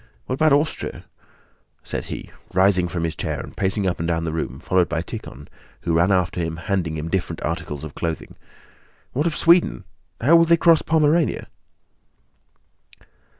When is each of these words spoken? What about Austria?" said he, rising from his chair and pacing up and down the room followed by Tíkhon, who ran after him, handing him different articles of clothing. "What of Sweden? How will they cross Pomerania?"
What 0.25 0.33
about 0.33 0.51
Austria?" 0.53 1.05
said 1.83 2.05
he, 2.05 2.31
rising 2.55 2.87
from 2.87 3.03
his 3.03 3.15
chair 3.15 3.39
and 3.39 3.55
pacing 3.55 3.85
up 3.85 3.99
and 3.99 4.07
down 4.07 4.23
the 4.23 4.31
room 4.31 4.59
followed 4.59 4.89
by 4.89 5.03
Tíkhon, 5.03 5.47
who 5.81 5.93
ran 5.93 6.11
after 6.11 6.39
him, 6.41 6.57
handing 6.57 6.97
him 6.97 7.07
different 7.07 7.43
articles 7.43 7.83
of 7.83 7.93
clothing. 7.93 8.35
"What 9.13 9.27
of 9.27 9.35
Sweden? 9.37 9.83
How 10.19 10.37
will 10.37 10.45
they 10.45 10.57
cross 10.57 10.81
Pomerania?" 10.81 11.49